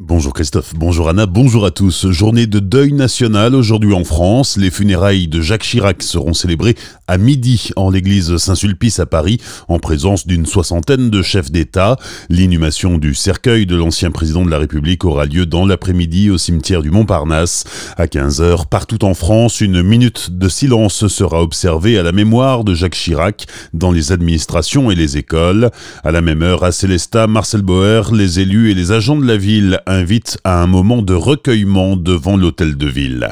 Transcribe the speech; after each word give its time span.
Bonjour 0.00 0.32
Christophe, 0.32 0.74
bonjour 0.74 1.08
Anna, 1.08 1.26
bonjour 1.26 1.64
à 1.64 1.70
tous. 1.70 2.10
Journée 2.10 2.48
de 2.48 2.58
deuil 2.58 2.92
national 2.92 3.54
aujourd'hui 3.54 3.94
en 3.94 4.02
France. 4.02 4.56
Les 4.56 4.72
funérailles 4.72 5.28
de 5.28 5.40
Jacques 5.40 5.62
Chirac 5.62 6.02
seront 6.02 6.34
célébrées 6.34 6.74
à 7.06 7.16
midi 7.16 7.70
en 7.76 7.90
l'église 7.90 8.36
Saint-Sulpice 8.36 8.98
à 8.98 9.06
Paris 9.06 9.38
en 9.68 9.78
présence 9.78 10.26
d'une 10.26 10.46
soixantaine 10.46 11.10
de 11.10 11.22
chefs 11.22 11.52
d'État. 11.52 11.96
L'inhumation 12.28 12.98
du 12.98 13.14
cercueil 13.14 13.66
de 13.66 13.76
l'ancien 13.76 14.10
président 14.10 14.44
de 14.44 14.50
la 14.50 14.58
République 14.58 15.04
aura 15.04 15.26
lieu 15.26 15.46
dans 15.46 15.64
l'après-midi 15.64 16.28
au 16.28 16.38
cimetière 16.38 16.82
du 16.82 16.90
Montparnasse. 16.90 17.62
À 17.96 18.06
15h, 18.06 18.66
partout 18.66 19.04
en 19.04 19.14
France, 19.14 19.60
une 19.60 19.80
minute 19.80 20.36
de 20.36 20.48
silence 20.48 21.06
sera 21.06 21.40
observée 21.40 22.00
à 22.00 22.02
la 22.02 22.10
mémoire 22.10 22.64
de 22.64 22.74
Jacques 22.74 22.96
Chirac 22.96 23.46
dans 23.72 23.92
les 23.92 24.10
administrations 24.10 24.90
et 24.90 24.96
les 24.96 25.18
écoles. 25.18 25.70
À 26.02 26.10
la 26.10 26.20
même 26.20 26.42
heure, 26.42 26.64
à 26.64 26.72
Célestat, 26.72 27.28
Marcel 27.28 27.62
Boer, 27.62 28.12
les 28.12 28.40
élus 28.40 28.72
et 28.72 28.74
les 28.74 28.90
agents 28.90 29.14
de 29.14 29.24
la 29.24 29.36
ville 29.36 29.78
invite 29.86 30.38
à 30.44 30.62
un 30.62 30.66
moment 30.66 31.02
de 31.02 31.14
recueillement 31.14 31.96
devant 31.96 32.36
l'hôtel 32.36 32.76
de 32.76 32.86
ville. 32.86 33.28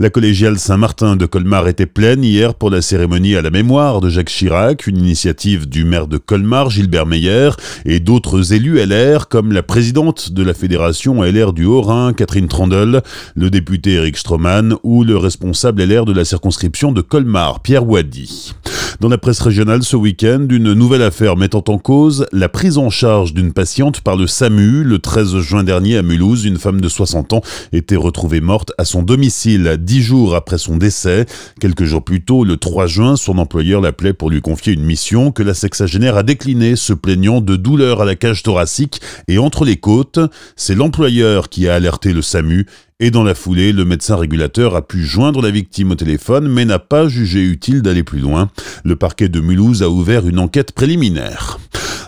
La 0.00 0.10
collégiale 0.10 0.58
Saint-Martin 0.58 1.16
de 1.16 1.26
Colmar 1.26 1.68
était 1.68 1.86
pleine 1.86 2.22
hier 2.22 2.54
pour 2.54 2.70
la 2.70 2.82
cérémonie 2.82 3.36
à 3.36 3.42
la 3.42 3.50
mémoire 3.50 4.00
de 4.00 4.08
Jacques 4.08 4.28
Chirac, 4.28 4.86
une 4.86 4.98
initiative 4.98 5.68
du 5.68 5.84
maire 5.84 6.06
de 6.06 6.18
Colmar, 6.18 6.70
Gilbert 6.70 7.06
Meyer, 7.06 7.50
et 7.84 8.00
d'autres 8.00 8.52
élus 8.52 8.78
LR 8.84 9.28
comme 9.28 9.52
la 9.52 9.62
présidente 9.62 10.32
de 10.32 10.42
la 10.42 10.54
fédération 10.54 11.22
LR 11.22 11.52
du 11.52 11.64
Haut-Rhin, 11.64 12.12
Catherine 12.12 12.48
Trandel, 12.48 13.02
le 13.34 13.50
député 13.50 13.94
Eric 13.94 14.16
Stroman 14.16 14.76
ou 14.82 15.04
le 15.04 15.16
responsable 15.16 15.82
LR 15.82 16.04
de 16.04 16.12
la 16.12 16.24
circonscription 16.24 16.92
de 16.92 17.00
Colmar, 17.00 17.60
Pierre 17.60 17.86
Wadi. 17.86 18.54
Dans 19.00 19.08
la 19.08 19.16
presse 19.16 19.40
régionale 19.40 19.84
ce 19.84 19.94
week-end, 19.94 20.44
une 20.50 20.72
nouvelle 20.72 21.02
affaire 21.02 21.36
mettant 21.36 21.62
en 21.68 21.78
cause 21.78 22.26
la 22.32 22.48
prise 22.48 22.78
en 22.78 22.90
charge 22.90 23.32
d'une 23.32 23.52
patiente 23.52 24.00
par 24.00 24.16
le 24.16 24.26
SAMU. 24.26 24.82
Le 24.82 24.98
13 24.98 25.38
juin 25.38 25.62
dernier 25.62 25.98
à 25.98 26.02
Mulhouse, 26.02 26.44
une 26.44 26.58
femme 26.58 26.80
de 26.80 26.88
60 26.88 27.32
ans 27.32 27.42
était 27.72 27.94
retrouvée 27.94 28.40
morte 28.40 28.72
à 28.76 28.84
son 28.84 29.04
domicile 29.04 29.76
dix 29.78 30.02
jours 30.02 30.34
après 30.34 30.58
son 30.58 30.76
décès. 30.76 31.26
Quelques 31.60 31.84
jours 31.84 32.02
plus 32.02 32.24
tôt, 32.24 32.42
le 32.42 32.56
3 32.56 32.88
juin, 32.88 33.14
son 33.14 33.38
employeur 33.38 33.80
l'appelait 33.80 34.14
pour 34.14 34.30
lui 34.30 34.40
confier 34.40 34.72
une 34.72 34.82
mission 34.82 35.30
que 35.30 35.44
la 35.44 35.54
sexagénaire 35.54 36.16
a 36.16 36.24
déclinée, 36.24 36.74
se 36.74 36.92
plaignant 36.92 37.40
de 37.40 37.54
douleurs 37.54 38.02
à 38.02 38.04
la 38.04 38.16
cage 38.16 38.42
thoracique 38.42 39.00
et 39.28 39.38
entre 39.38 39.64
les 39.64 39.76
côtes. 39.76 40.18
C'est 40.56 40.74
l'employeur 40.74 41.50
qui 41.50 41.68
a 41.68 41.74
alerté 41.76 42.12
le 42.12 42.22
SAMU 42.22 42.66
et 43.00 43.12
dans 43.12 43.22
la 43.22 43.36
foulée, 43.36 43.72
le 43.72 43.84
médecin 43.84 44.16
régulateur 44.16 44.74
a 44.74 44.82
pu 44.82 45.04
joindre 45.04 45.40
la 45.40 45.52
victime 45.52 45.92
au 45.92 45.94
téléphone 45.94 46.48
mais 46.48 46.64
n'a 46.64 46.80
pas 46.80 47.06
jugé 47.06 47.44
utile 47.44 47.80
d'aller 47.80 48.02
plus 48.02 48.18
loin. 48.18 48.50
Le 48.84 48.96
parquet 48.96 49.28
de 49.28 49.38
Mulhouse 49.38 49.84
a 49.84 49.88
ouvert 49.88 50.26
une 50.26 50.40
enquête 50.40 50.72
préliminaire. 50.72 51.60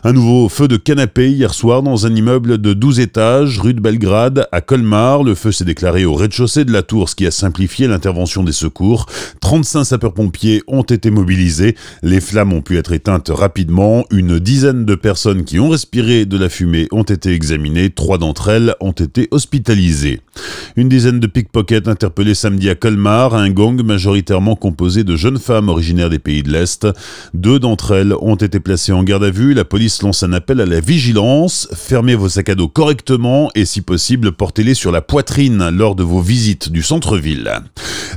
Un 0.02 0.14
nouveau 0.14 0.48
feu 0.48 0.66
de 0.66 0.78
canapé 0.78 1.30
hier 1.30 1.52
soir 1.52 1.82
dans 1.82 2.06
un 2.06 2.14
immeuble 2.14 2.56
de 2.56 2.72
12 2.72 3.00
étages, 3.00 3.60
rue 3.60 3.74
de 3.74 3.82
Belgrade, 3.82 4.46
à 4.50 4.62
Colmar. 4.62 5.22
Le 5.22 5.34
feu 5.34 5.52
s'est 5.52 5.66
déclaré 5.66 6.06
au 6.06 6.14
rez-de-chaussée 6.14 6.64
de 6.64 6.72
la 6.72 6.82
tour, 6.82 7.10
ce 7.10 7.14
qui 7.14 7.26
a 7.26 7.30
simplifié 7.30 7.86
l'intervention 7.86 8.42
des 8.42 8.52
secours. 8.52 9.04
35 9.42 9.84
sapeurs-pompiers 9.84 10.62
ont 10.68 10.84
été 10.84 11.10
mobilisés. 11.10 11.76
Les 12.02 12.22
flammes 12.22 12.54
ont 12.54 12.62
pu 12.62 12.78
être 12.78 12.92
éteintes 12.92 13.28
rapidement. 13.28 14.06
Une 14.10 14.38
dizaine 14.38 14.86
de 14.86 14.94
personnes 14.94 15.44
qui 15.44 15.60
ont 15.60 15.68
respiré 15.68 16.24
de 16.24 16.38
la 16.38 16.48
fumée 16.48 16.88
ont 16.92 17.02
été 17.02 17.34
examinées. 17.34 17.90
Trois 17.90 18.16
d'entre 18.16 18.48
elles 18.48 18.74
ont 18.80 18.92
été 18.92 19.28
hospitalisées. 19.32 20.20
Une 20.76 20.88
dizaine 20.88 21.20
de 21.20 21.26
pickpockets 21.26 21.88
interpellés 21.88 22.34
samedi 22.34 22.70
à 22.70 22.74
Colmar, 22.74 23.34
un 23.34 23.50
gang 23.50 23.82
majoritairement 23.82 24.56
composé 24.56 25.04
de 25.04 25.16
jeunes 25.16 25.38
femmes 25.38 25.68
originaires 25.68 26.08
des 26.08 26.18
pays 26.18 26.42
de 26.42 26.50
l'Est. 26.50 26.86
Deux 27.34 27.58
d'entre 27.58 27.92
elles 27.92 28.14
ont 28.14 28.36
été 28.36 28.60
placées 28.60 28.92
en 28.92 29.02
garde 29.02 29.24
à 29.24 29.30
vue. 29.30 29.52
La 29.52 29.66
police 29.66 29.89
lance 30.02 30.22
un 30.22 30.32
appel 30.32 30.60
à 30.60 30.66
la 30.66 30.80
vigilance. 30.80 31.68
Fermez 31.72 32.14
vos 32.14 32.28
sacs 32.28 32.48
à 32.48 32.54
dos 32.54 32.68
correctement 32.68 33.50
et 33.54 33.64
si 33.64 33.80
possible, 33.80 34.32
portez-les 34.32 34.74
sur 34.74 34.92
la 34.92 35.02
poitrine 35.02 35.68
lors 35.70 35.94
de 35.94 36.02
vos 36.02 36.20
visites 36.20 36.70
du 36.70 36.82
centre-ville. 36.82 37.50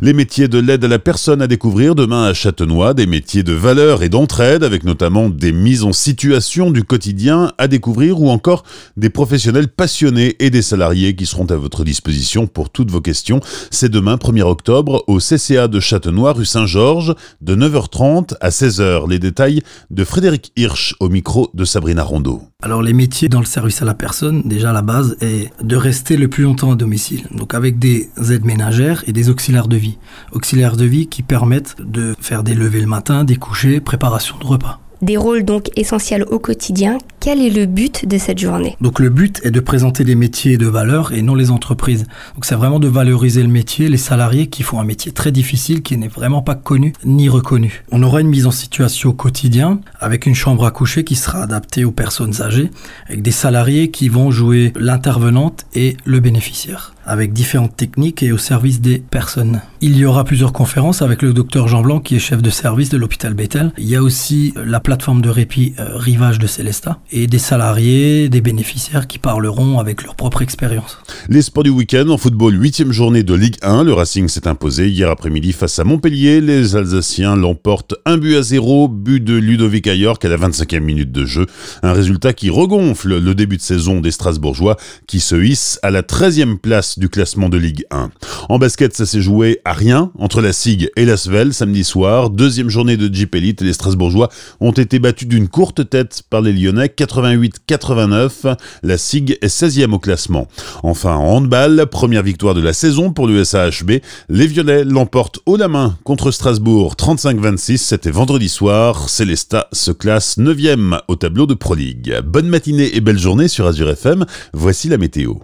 Les 0.02 0.14
métiers 0.14 0.48
de 0.48 0.60
l'aide 0.60 0.86
à 0.86 0.88
la 0.88 1.00
personne 1.00 1.42
à 1.42 1.48
découvrir 1.48 1.96
demain 1.96 2.26
à 2.26 2.34
Châtenois, 2.34 2.94
des 2.94 3.06
métiers 3.06 3.44
de 3.44 3.54
valeur 3.54 4.04
et 4.04 4.10
d'entraide 4.10 4.64
avec 4.64 4.83
notamment 4.83 5.30
des 5.30 5.52
mises 5.52 5.83
en 5.83 5.94
situation 5.94 6.72
du 6.72 6.83
quotidien 6.83 7.52
à 7.58 7.67
découvrir 7.67 8.22
ou 8.22 8.30
encore 8.30 8.64
des 8.95 9.10
professionnels 9.10 9.67
passionnés 9.67 10.36
et 10.39 10.50
des 10.50 10.62
salariés 10.62 11.16
qui 11.16 11.26
seront 11.26 11.45
à 11.45 11.56
votre 11.56 11.83
disposition 11.83 12.48
pour 12.48 12.70
toutes 12.70 12.92
vos 12.92 13.02
questions. 13.02 13.39
C'est 13.72 13.89
demain 13.89 14.16
1er 14.16 14.44
octobre 14.44 15.04
au 15.08 15.20
CCA 15.20 15.67
de 15.67 15.80
Châtenois 15.80 16.33
rue 16.33 16.45
Saint-Georges 16.45 17.16
de 17.42 17.56
9h30 17.56 18.36
à 18.39 18.50
16h. 18.50 19.10
Les 19.10 19.20
détails 19.20 19.62
de 19.89 20.04
Frédéric 20.04 20.52
Hirsch 20.56 20.95
au 21.00 21.10
micro 21.10 21.50
de 21.54 21.63
Sabrina 21.66 22.04
Rondeau. 22.04 22.42
Alors 22.62 22.82
les 22.82 22.94
métiers 22.94 23.30
dans 23.30 23.40
le 23.40 23.46
service 23.46 23.82
à 23.82 23.86
la 23.86 23.94
personne, 23.94 24.42
déjà 24.46 24.72
la 24.72 24.82
base 24.82 25.18
est 25.22 25.52
de 25.64 25.76
rester 25.76 26.18
le 26.18 26.28
plus 26.28 26.44
longtemps 26.44 26.72
à 26.72 26.76
domicile. 26.76 27.28
Donc 27.32 27.54
avec 27.54 27.80
des 27.80 28.10
aides 28.32 28.46
ménagères 28.46 29.04
et 29.08 29.14
des 29.14 29.30
auxiliaires 29.30 29.68
de 29.68 29.78
vie. 29.78 29.98
Auxiliaires 30.32 30.78
de 30.78 30.86
vie 30.86 31.08
qui 31.08 31.24
permettent 31.24 31.76
de 31.80 32.16
faire 32.20 32.44
des 32.44 32.54
levées 32.54 32.82
le 32.82 32.88
matin, 32.88 33.24
des 33.24 33.36
couchers, 33.36 33.80
préparation 33.80 34.38
de 34.40 34.46
repas. 34.46 34.83
Des 35.03 35.17
rôles 35.17 35.43
donc 35.43 35.69
essentiels 35.75 36.23
au 36.23 36.39
quotidien. 36.39 36.97
Quel 37.19 37.41
est 37.41 37.49
le 37.49 37.65
but 37.65 38.08
de 38.08 38.17
cette 38.17 38.39
journée? 38.39 38.77
Donc 38.80 39.02
le 39.02 39.09
but 39.09 39.41
est 39.43 39.52
de 39.52 39.59
présenter 39.59 40.05
des 40.05 40.15
métiers 40.15 40.55
de 40.55 40.65
valeur 40.65 41.11
et 41.11 41.21
non 41.21 41.36
les 41.36 41.52
entreprises. 41.52 42.05
Donc 42.36 42.45
c'est 42.45 42.55
vraiment 42.55 42.80
de 42.80 42.87
valoriser 42.87 43.41
le 43.41 43.49
métier, 43.49 43.89
les 43.89 43.97
salariés 43.97 44.47
qui 44.47 44.64
font 44.64 44.80
un 44.80 44.86
métier 44.86 45.11
très 45.11 45.33
difficile 45.33 45.81
qui 45.81 45.97
n'est 45.97 46.08
vraiment 46.08 46.41
pas 46.41 46.55
connu 46.55 46.93
ni 47.03 47.27
reconnu. 47.27 47.83
On 47.91 48.02
aura 48.02 48.21
une 48.21 48.30
mise 48.30 48.47
en 48.47 48.52
situation 48.52 49.09
au 49.09 49.14
quotidien 49.14 49.81
avec 49.99 50.25
une 50.25 50.36
chambre 50.36 50.65
à 50.65 50.71
coucher 50.71 51.03
qui 51.03 51.15
sera 51.15 51.43
adaptée 51.43 51.83
aux 51.83 51.91
personnes 51.91 52.41
âgées, 52.41 52.71
avec 53.09 53.21
des 53.21 53.31
salariés 53.31 53.91
qui 53.91 54.08
vont 54.08 54.31
jouer 54.31 54.71
l'intervenante 54.77 55.65
et 55.75 55.97
le 56.05 56.21
bénéficiaire 56.21 56.93
avec 57.05 57.33
différentes 57.33 57.75
techniques 57.75 58.23
et 58.23 58.31
au 58.31 58.37
service 58.37 58.81
des 58.81 58.99
personnes. 58.99 59.61
Il 59.81 59.97
y 59.97 60.05
aura 60.05 60.23
plusieurs 60.23 60.53
conférences 60.53 61.02
avec 61.02 61.21
le 61.21 61.33
docteur 61.33 61.67
Jean 61.67 61.81
Blanc 61.81 61.99
qui 61.99 62.15
est 62.15 62.19
chef 62.19 62.41
de 62.41 62.49
service 62.49 62.89
de 62.89 62.97
l'hôpital 62.97 63.33
Bethel. 63.33 63.71
Il 63.77 63.86
y 63.86 63.95
a 63.95 64.02
aussi 64.02 64.53
la 64.55 64.80
plateforme 64.80 65.21
de 65.21 65.30
répit 65.30 65.73
euh, 65.80 65.97
Rivage 65.97 66.39
de 66.39 66.47
Célesta 66.47 66.99
et 67.11 67.27
des 67.27 67.39
salariés, 67.39 68.30
des 68.30 68.41
bénéficiaires 68.41 69.08
qui 69.08 69.19
parleront 69.19 69.80
avec 69.80 70.03
leur 70.03 70.15
propre 70.15 70.41
expérience. 70.41 70.97
Les 71.30 71.41
sports 71.41 71.64
du 71.64 71.69
week-end 71.69 72.08
en 72.09 72.17
football, 72.17 72.61
huitième 72.61 72.91
journée 72.91 73.23
de 73.23 73.33
Ligue 73.33 73.58
1. 73.61 73.83
Le 73.83 73.93
Racing 73.93 74.27
s'est 74.27 74.47
imposé 74.47 74.89
hier 74.89 75.09
après-midi 75.09 75.53
face 75.53 75.80
à 75.80 75.83
Montpellier. 75.83 76.41
Les 76.41 76.75
Alsaciens 76.75 77.35
l'emportent 77.35 77.95
un 78.05 78.17
but 78.17 78.35
à 78.35 78.41
zéro, 78.41 78.87
but 78.87 79.23
de 79.23 79.33
Ludovic 79.33 79.87
Ayork 79.87 80.23
à 80.23 80.30
la 80.30 80.37
25e 80.37 80.80
minute 80.80 81.11
de 81.11 81.25
jeu. 81.25 81.45
Un 81.81 81.93
résultat 81.93 82.33
qui 82.33 82.49
regonfle 82.49 83.20
le 83.20 83.35
début 83.35 83.58
de 83.58 83.61
saison 83.61 83.99
des 83.99 84.11
Strasbourgeois 84.11 84.77
qui 85.08 85.20
se 85.20 85.35
hissent 85.35 85.80
à 85.83 85.91
la 85.91 86.02
13e 86.02 86.58
place 86.58 86.92
du 86.98 87.09
classement 87.09 87.49
de 87.49 87.58
Ligue 87.58 87.86
1. 87.92 88.09
En 88.49 88.59
basket, 88.59 88.95
ça 88.95 89.05
s'est 89.05 89.21
joué 89.21 89.59
à 89.65 89.73
rien 89.73 90.11
entre 90.20 90.42
la 90.42 90.54
SIG 90.54 90.89
et 90.95 91.05
la 91.05 91.17
Svel 91.17 91.54
samedi 91.54 91.83
soir. 91.83 92.30
Deuxième 92.30 92.70
journée 92.70 92.98
de 92.98 93.14
Jeep 93.14 93.36
Elite 93.36 93.61
les 93.61 93.73
Strasbourgeois 93.73 94.30
ont 94.59 94.71
été 94.71 94.99
battus 94.99 95.27
d'une 95.27 95.48
courte 95.48 95.89
tête 95.89 96.23
par 96.30 96.42
les 96.42 96.53
Lyonnais 96.53 96.87
88-89. 96.87 98.55
La 98.83 98.98
SIG 98.98 99.37
est 99.42 99.48
16e 99.48 99.93
au 99.93 99.99
classement. 99.99 100.48
Enfin, 100.83 101.15
en 101.15 101.37
handball, 101.37 101.87
première 101.92 102.23
victoire 102.23 102.53
de 102.53 102.61
la 102.61 102.73
saison 102.73 103.11
pour 103.11 103.27
l'USAHB. 103.27 103.99
Les 104.30 104.48
Violets 104.48 104.83
l'emportent 104.83 105.39
haut 105.45 105.58
la 105.58 105.67
main 105.67 105.98
contre 106.03 106.32
Strasbourg 106.32 106.95
35-26. 106.98 107.77
C'était 107.77 108.11
vendredi 108.11 108.49
soir. 108.49 109.09
Célesta 109.09 109.67
se 109.71 109.92
classe 109.92 110.37
9e 110.37 110.99
au 111.08 111.15
tableau 111.15 111.45
de 111.45 111.53
Pro 111.53 111.76
League. 111.76 112.20
Bonne 112.26 112.48
matinée 112.48 112.95
et 112.95 113.02
belle 113.02 113.20
journée 113.20 113.48
sur 113.48 113.67
Azure 113.67 113.89
FM. 113.89 114.26
Voici 114.53 114.89
la 114.89 114.98
météo. 114.98 115.36